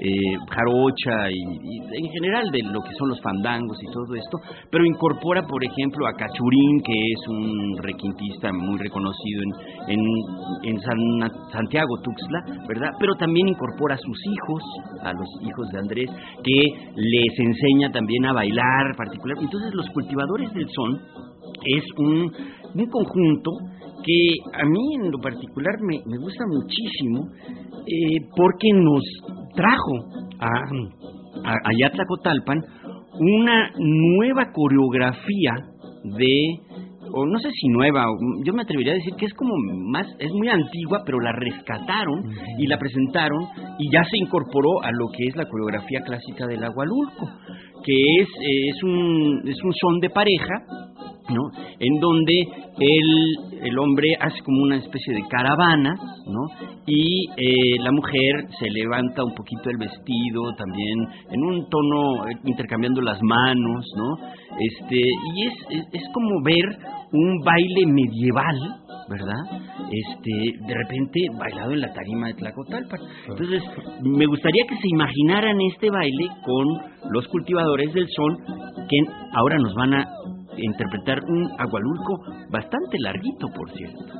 [0.00, 4.38] eh, jarocha y, y en general de lo que son los fandangos y todo esto,
[4.70, 9.42] pero incorpora, por ejemplo, a Cachurín, que es un requintista muy reconocido
[9.86, 10.00] en, en,
[10.64, 12.90] en San- Santiago Tuxtla, ¿verdad?
[12.98, 14.62] Pero también incorpora a sus hijos,
[15.02, 16.10] a los hijos de Andrés,
[16.42, 19.36] que les enseña también a bailar particular.
[19.40, 21.00] Entonces, los cultivadores del son
[21.64, 22.32] es un,
[22.74, 23.50] un conjunto
[24.04, 27.28] que a mí en lo particular me, me gusta muchísimo
[27.86, 29.02] eh, porque nos
[29.54, 30.48] trajo a,
[31.44, 32.58] a, a Tlacotalpan
[33.18, 35.52] una nueva coreografía
[36.04, 36.60] de
[37.12, 38.04] o no sé si nueva,
[38.44, 39.52] yo me atrevería a decir que es como
[39.90, 42.22] más, es muy antigua, pero la rescataron
[42.58, 43.46] y la presentaron
[43.78, 47.28] y ya se incorporó a lo que es la coreografía clásica del Agualulco,
[47.84, 50.64] que es, es, un, es un son de pareja,
[51.30, 51.50] ¿no?
[51.78, 52.34] En donde
[52.78, 55.94] el, el hombre hace como una especie de caravana,
[56.26, 56.70] ¿no?
[56.86, 60.98] Y eh, la mujer se levanta un poquito el vestido, también
[61.30, 64.16] en un tono, eh, intercambiando las manos, ¿no?
[64.58, 66.64] Este, y es, es, es como ver
[67.12, 68.56] un baile medieval,
[69.08, 69.42] ¿verdad?
[69.90, 73.00] Este, de repente bailado en la tarima de Tlacotalpan.
[73.28, 73.62] Entonces,
[74.02, 78.36] me gustaría que se imaginaran este baile con los cultivadores del son
[78.88, 78.98] que
[79.32, 80.04] ahora nos van a
[80.56, 84.14] interpretar un agualulco bastante larguito, por cierto.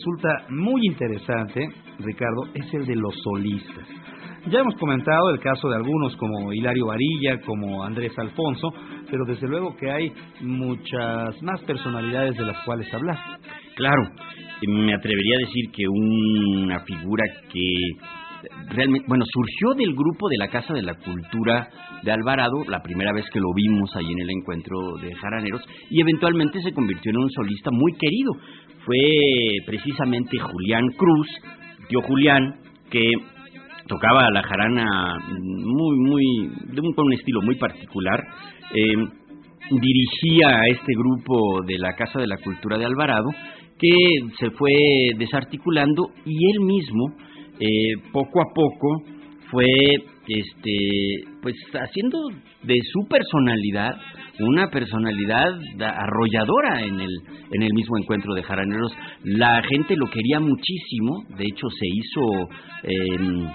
[0.00, 3.86] Resulta muy interesante, Ricardo, es el de los solistas.
[4.50, 8.72] Ya hemos comentado el caso de algunos como Hilario Varilla, como Andrés Alfonso,
[9.10, 13.18] pero desde luego que hay muchas más personalidades de las cuales hablar.
[13.76, 14.02] Claro,
[14.66, 17.66] me atrevería a decir que una figura que
[18.70, 21.68] realmente, bueno, surgió del grupo de la Casa de la Cultura
[22.02, 26.00] de Alvarado, la primera vez que lo vimos ahí en el encuentro de jaraneros, y
[26.00, 28.32] eventualmente se convirtió en un solista muy querido.
[28.84, 28.98] Fue
[29.66, 31.28] precisamente Julián Cruz,
[31.88, 32.56] tío Julián,
[32.90, 33.12] que
[33.86, 38.20] tocaba la jarana muy, muy, con un estilo muy particular.
[38.74, 38.94] Eh,
[39.70, 43.30] dirigía a este grupo de la Casa de la Cultura de Alvarado,
[43.78, 43.94] que
[44.38, 44.72] se fue
[45.16, 47.14] desarticulando y él mismo,
[47.58, 49.02] eh, poco a poco,
[49.50, 49.66] fue
[50.28, 52.18] este pues haciendo
[52.62, 53.92] de su personalidad
[54.40, 55.48] una personalidad
[55.80, 57.10] arrolladora en el
[57.52, 58.92] en el mismo encuentro de jaraneros
[59.24, 62.48] la gente lo quería muchísimo de hecho se hizo
[62.84, 63.48] eh,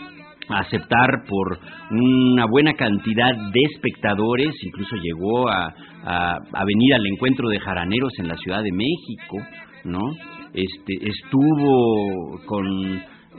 [0.50, 1.60] aceptar por
[1.92, 5.74] una buena cantidad de espectadores, incluso llegó a,
[6.04, 9.38] a, venir al encuentro de jaraneros en la Ciudad de México,
[9.86, 10.02] ¿no?
[10.54, 12.66] Este, estuvo con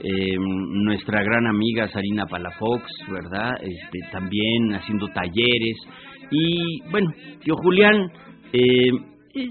[0.03, 3.53] eh, nuestra gran amiga Sarina Palafox, ¿verdad?
[3.63, 5.77] Este, también haciendo talleres.
[6.31, 7.11] Y bueno,
[7.43, 8.11] tío Julián
[8.53, 8.91] eh,
[9.35, 9.51] es,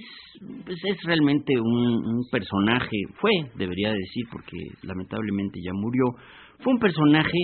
[0.65, 6.05] pues es realmente un, un personaje, fue, debería decir, porque lamentablemente ya murió,
[6.59, 7.37] fue un personaje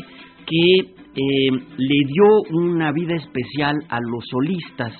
[0.46, 4.94] que eh, le dio una vida especial a los solistas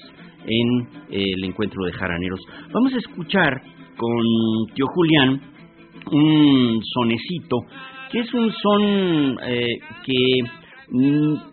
[0.46, 2.40] en eh, el encuentro de jaraneros.
[2.74, 3.62] Vamos a escuchar
[3.98, 5.42] con tío Julián
[6.12, 7.58] un sonecito,
[8.12, 10.40] que es un son eh, que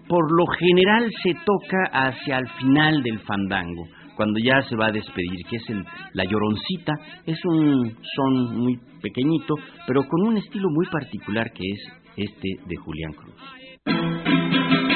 [0.08, 3.86] por lo general se toca hacia el final del fandango,
[4.16, 6.92] cuando ya se va a despedir, que es el, la lloroncita.
[7.24, 9.54] Es un son muy pequeñito,
[9.86, 11.80] pero con un estilo muy particular que es
[12.16, 14.87] este de Julián Cruz.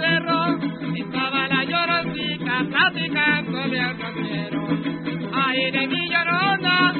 [0.00, 0.58] Cerro,
[0.94, 4.68] estaba la lloroncita platicándole a un ranchero.
[5.32, 6.94] Ay de mi llorona,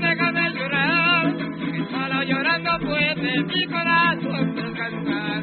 [0.00, 1.36] déjame llorar,
[1.72, 5.42] que solo llorando puede mi corazón descansar.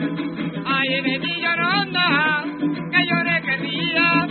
[0.66, 2.44] Ay de mi llorona,
[2.92, 4.28] que lloré que ría,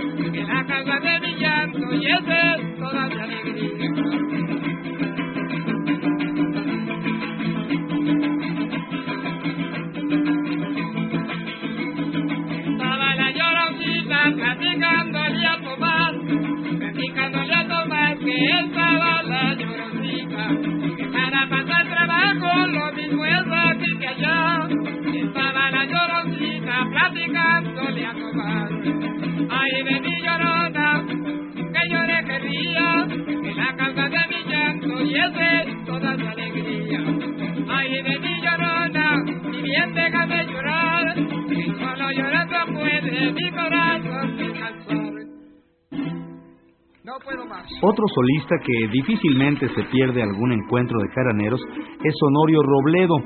[47.93, 51.61] Otro solista que difícilmente se pierde algún encuentro de jaraneros
[52.03, 53.16] es Honorio Robledo.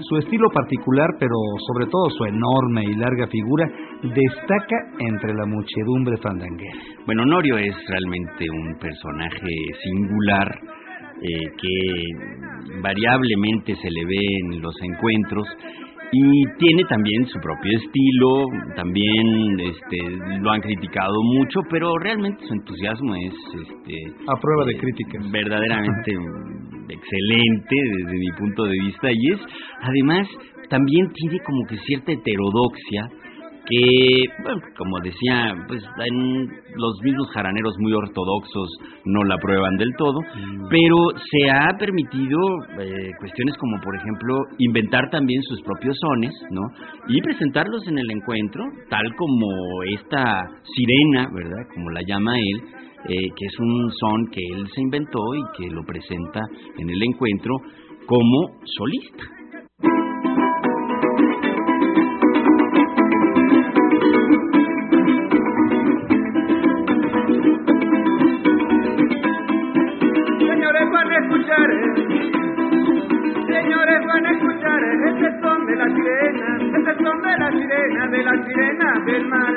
[0.00, 1.36] Su estilo particular, pero
[1.66, 3.66] sobre todo su enorme y larga figura,
[4.02, 6.78] destaca entre la muchedumbre fandanguera.
[7.04, 10.58] Bueno, Honorio es realmente un personaje singular
[11.20, 15.46] eh, que variablemente se le ve en los encuentros
[16.10, 19.98] y tiene también su propio estilo, también este,
[20.40, 23.94] lo han criticado mucho, pero realmente su entusiasmo es este,
[24.26, 25.30] A prueba de eh, críticas.
[25.30, 26.12] verdaderamente
[26.88, 29.40] excelente desde mi punto de vista y es
[29.82, 30.26] además
[30.70, 33.08] también tiene como que cierta heterodoxia
[33.68, 38.68] que, bueno, como decía, pues en los mismos jaraneros muy ortodoxos
[39.04, 40.18] no la prueban del todo,
[40.70, 40.96] pero
[41.30, 42.38] se ha permitido
[42.80, 46.62] eh, cuestiones como, por ejemplo, inventar también sus propios sones, ¿no?
[47.08, 51.66] Y presentarlos en el encuentro, tal como esta sirena, ¿verdad?
[51.74, 52.62] Como la llama él,
[53.08, 56.40] eh, que es un son que él se inventó y que lo presenta
[56.78, 57.54] en el encuentro
[58.06, 59.24] como solista.
[77.16, 79.54] De la sirena, de la sirena, del mar.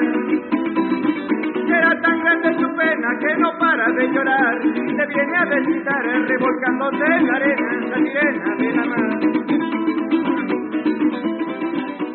[1.68, 7.06] Era tan grande su pena que no para de llorar, te viene a visitar revolcándose
[7.06, 9.20] en la arena, la sirena de la mar.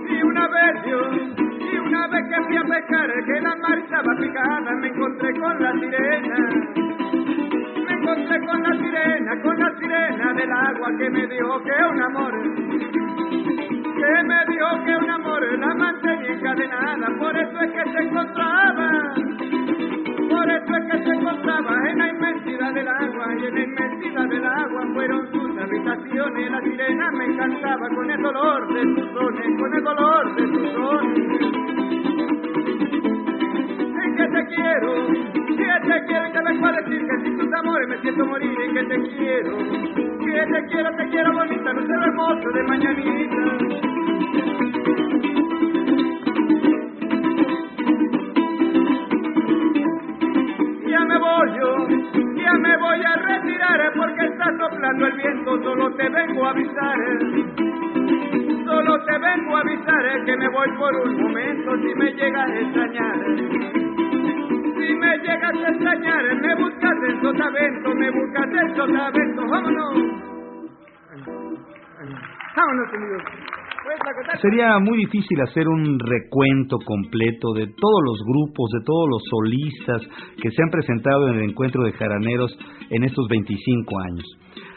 [0.08, 1.00] Y una vez yo,
[1.72, 5.62] y una vez que fui a pescar, que la mar estaba picada, me encontré con
[5.62, 6.36] la sirena
[7.86, 12.02] me encontré con la sirena, con la sirena del agua que me dijo que un
[12.02, 12.34] amor,
[13.96, 19.14] que me dijo que un amor la mantenía encadenada, por eso es que se encontraba,
[20.28, 24.28] por eso es que se encontraba en la inmensidad del agua y en la inmensidad
[24.28, 29.60] del agua fueron sus habitaciones, la sirena me encantaba con el dolor de sus dones,
[29.60, 32.45] con el dolor de sus dones
[34.16, 38.00] que te quiero, que te quiero, que vengo a decir que sin tus amores me
[38.00, 42.50] siento morir y que te quiero, que te quiero, te quiero bonita, no lo hermoso
[42.50, 43.36] de mañanita.
[50.88, 51.88] Ya me voy yo,
[52.36, 56.98] ya me voy a retirar porque está soplando el viento, solo te vengo a avisar.
[58.64, 62.60] Solo te vengo a avisar que me voy por un momento si me llegas a
[62.60, 64.05] extrañar
[64.86, 69.94] si me llegas a extrañar, me buscas en sotavento, me buscas en sotavento, vámonos.
[72.56, 73.45] Vámonos, amigos.
[74.40, 80.02] Sería muy difícil hacer un recuento completo de todos los grupos, de todos los solistas
[80.42, 82.50] que se han presentado en el encuentro de jaraneros
[82.90, 84.26] en estos 25 años.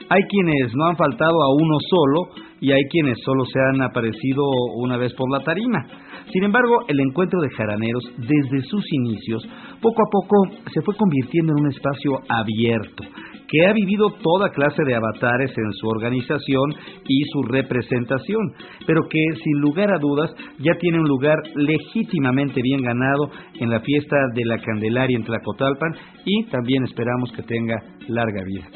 [0.10, 4.43] Hay quienes no han faltado a uno solo y hay quienes solo se han aparecido
[4.78, 5.86] una vez por la tarima.
[6.32, 9.43] Sin embargo, el encuentro de jaraneros, desde sus inicios,
[9.82, 13.03] poco a poco se fue convirtiendo en un espacio abierto,
[13.50, 16.72] que ha vivido toda clase de avatares en su organización
[17.08, 18.54] y su representación,
[18.86, 23.80] pero que sin lugar a dudas ya tiene un lugar legítimamente bien ganado en la
[23.80, 25.95] fiesta de la Candelaria en Tlacotalpan
[26.26, 27.76] y también esperamos que tenga
[28.08, 28.68] larga vida.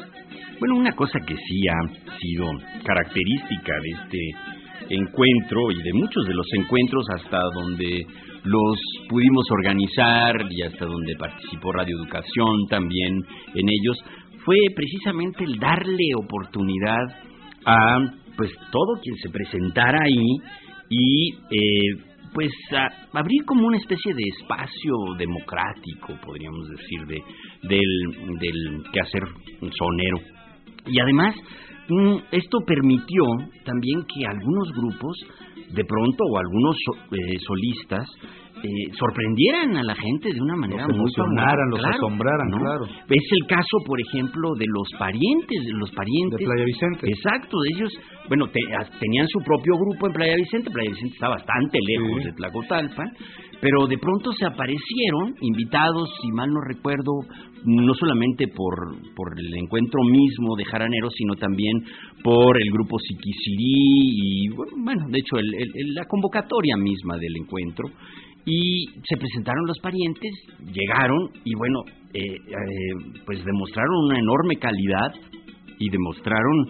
[0.58, 2.46] Bueno, una cosa que sí ha sido
[2.84, 8.06] característica de este encuentro y de muchos de los encuentros hasta donde
[8.44, 13.14] los pudimos organizar y hasta donde participó Radio Educación también
[13.54, 13.98] en ellos,
[14.44, 17.04] fue precisamente el darle oportunidad
[17.64, 17.98] a
[18.36, 20.36] pues todo quien se presentara ahí
[20.90, 22.50] y eh, pues
[23.12, 27.22] abrir como una especie de espacio democrático, podríamos decir, de,
[27.62, 29.22] del, del quehacer
[29.60, 30.18] sonero.
[30.86, 31.36] Y además,
[31.88, 33.22] mm, esto permitió
[33.64, 35.16] también que algunos grupos,
[35.70, 36.76] de pronto, o algunos
[37.12, 38.08] eh, solistas,
[38.64, 42.58] eh, sorprendieran a la gente de una manera los muy emocionaran, los claro, asombraran, ¿no?
[42.58, 42.84] claro.
[43.08, 47.06] Es el caso, por ejemplo, de los parientes, de los parientes De Playa Vicente.
[47.10, 47.92] Exacto, de ellos,
[48.28, 52.22] bueno, te- as- tenían su propio grupo en Playa Vicente, Playa Vicente está bastante lejos
[52.22, 52.24] Sí.
[52.28, 53.08] de Tlacotalpan,
[53.60, 57.12] pero de pronto se aparecieron invitados, si mal no recuerdo,
[57.66, 58.76] no solamente por,
[59.16, 61.72] por el encuentro mismo de jaraneros, sino también
[62.22, 67.16] por el grupo Siquisirí y, bueno, bueno, de hecho, el- el- el- la convocatoria misma
[67.16, 67.88] del encuentro.
[68.46, 70.32] Y se presentaron los parientes,
[70.72, 71.80] llegaron y bueno,
[72.12, 75.12] eh, eh, pues demostraron una enorme calidad
[75.78, 76.66] y demostraron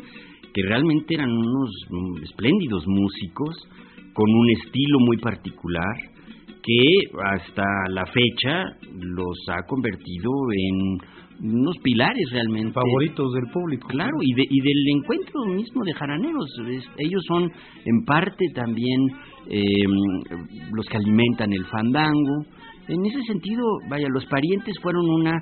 [0.54, 3.56] que realmente eran unos mm, espléndidos músicos
[4.12, 5.96] con un estilo muy particular
[6.62, 6.80] que
[7.22, 8.64] hasta la fecha
[8.94, 10.98] los ha convertido en
[11.40, 13.88] unos pilares realmente Favoritos del público.
[13.88, 16.46] Claro, y, de- y del encuentro mismo de jaraneros.
[16.68, 17.44] Es- ellos son
[17.84, 19.00] en parte también
[19.50, 19.84] eh,
[20.72, 22.44] los que alimentan el fandango.
[22.88, 25.32] En ese sentido, vaya, los parientes fueron una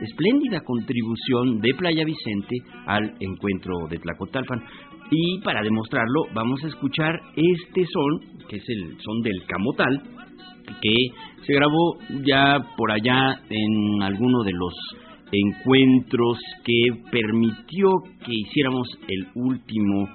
[0.00, 4.62] espléndida contribución de Playa Vicente al encuentro de Tlacotalpan.
[5.10, 10.02] Y para demostrarlo, vamos a escuchar este son, que es el son del camotal,
[10.80, 10.94] que
[11.44, 14.72] se grabó ya por allá en alguno de los
[15.32, 17.88] encuentros que permitió
[18.24, 20.08] que hiciéramos el último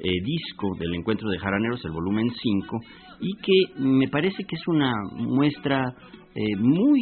[0.00, 2.80] eh, disco del encuentro de jaraneros, el volumen 5,
[3.20, 5.94] y que me parece que es una muestra
[6.34, 7.00] eh, muy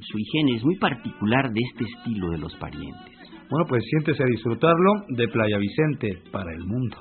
[0.00, 3.12] sui generis, muy particular de este estilo de los parientes.
[3.50, 6.96] Bueno, pues siéntese a disfrutarlo de Playa Vicente para el mundo.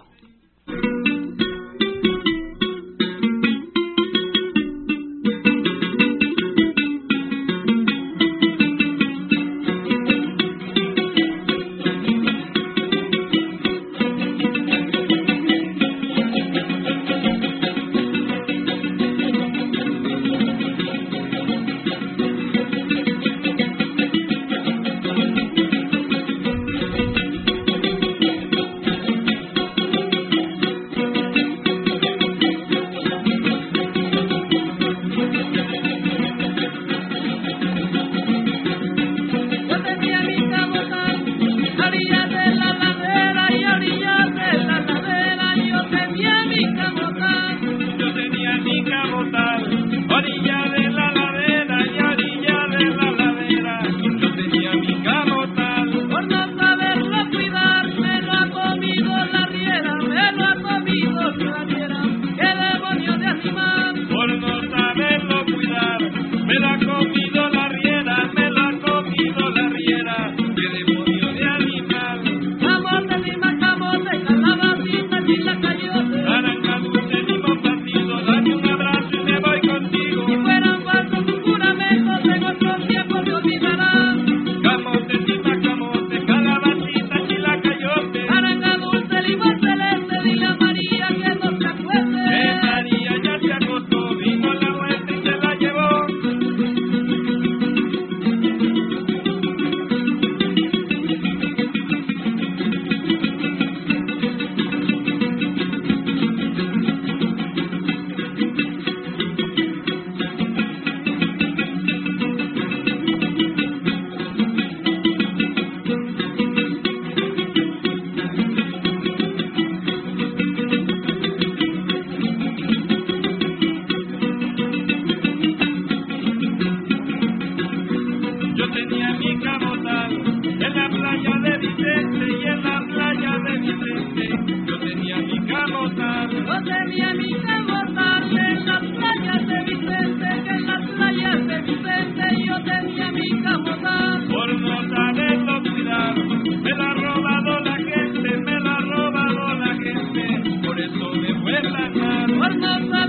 [152.22, 153.01] El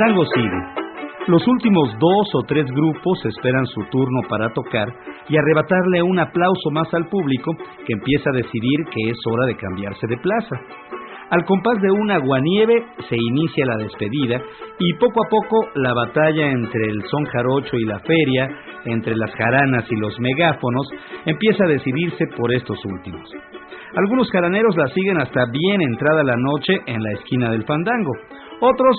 [0.00, 0.86] fandango sigue.
[1.26, 4.88] Los últimos dos o tres grupos esperan su turno para tocar
[5.28, 7.52] y arrebatarle un aplauso más al público
[7.86, 10.56] que empieza a decidir que es hora de cambiarse de plaza.
[11.30, 14.40] Al compás de un aguanieve se inicia la despedida
[14.78, 18.48] y poco a poco la batalla entre el son jarocho y la feria,
[18.86, 20.88] entre las jaranas y los megáfonos,
[21.26, 23.30] empieza a decidirse por estos últimos.
[23.94, 28.12] Algunos jaraneros la siguen hasta bien entrada la noche en la esquina del fandango,
[28.60, 28.96] otros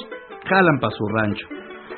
[0.48, 1.48] jalan para su rancho.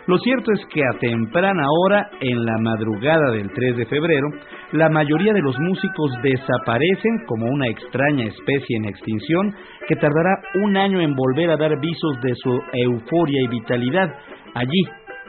[0.05, 4.27] Lo cierto es que a temprana hora, en la madrugada del 3 de febrero,
[4.73, 9.55] la mayoría de los músicos desaparecen como una extraña especie en extinción
[9.87, 14.13] que tardará un año en volver a dar visos de su euforia y vitalidad
[14.55, 14.83] allí,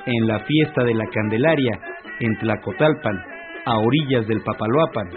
[0.06, 1.78] en la fiesta de la Candelaria,
[2.18, 3.22] en Tlacotalpan,
[3.66, 5.08] a orillas del Papaloapan,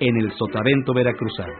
[0.00, 1.54] en el Sotavento Veracruzano.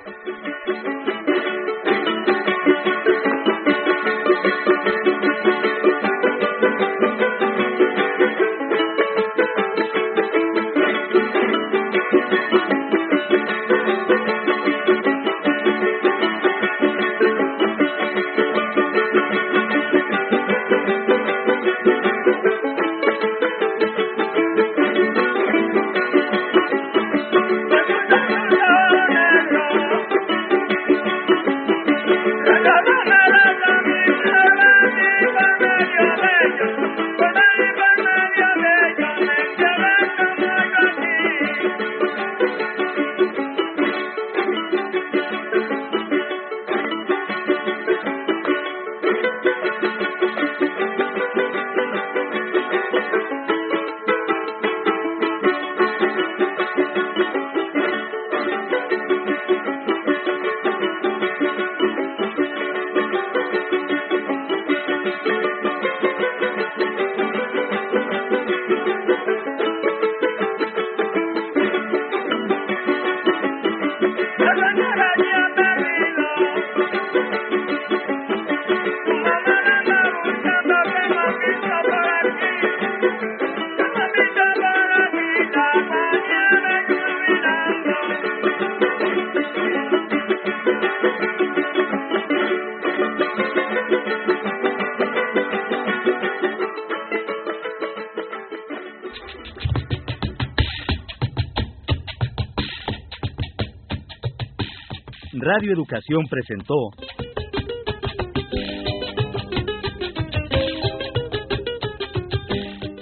[105.51, 106.74] Radio Educación presentó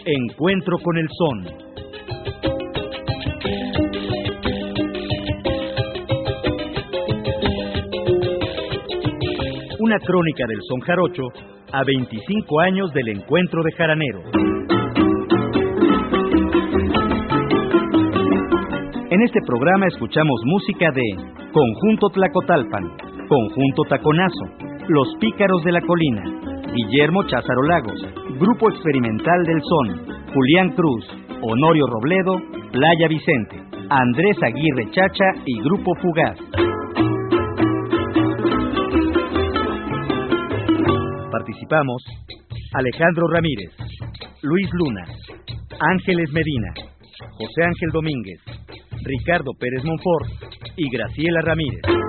[0.04, 1.44] Encuentro con el Son.
[9.80, 11.22] Una crónica del Son Jarocho
[11.72, 14.22] a 25 años del encuentro de Jaranero.
[19.10, 22.84] En este programa escuchamos música de Conjunto Tlacotalpan,
[23.28, 24.44] Conjunto Taconazo,
[24.88, 26.22] Los Pícaros de la Colina,
[26.74, 27.98] Guillermo Cházaro Lagos,
[28.38, 31.08] Grupo Experimental del Son, Julián Cruz,
[31.40, 32.36] Honorio Robledo,
[32.72, 33.56] Playa Vicente,
[33.88, 36.38] Andrés Aguirre Chacha y Grupo Fugaz.
[41.32, 42.02] Participamos
[42.74, 43.72] Alejandro Ramírez,
[44.42, 45.04] Luis Luna,
[45.80, 46.74] Ángeles Medina,
[47.38, 48.42] José Ángel Domínguez,
[49.06, 50.45] Ricardo Pérez Monfort
[50.76, 52.05] y Graciela Ramírez.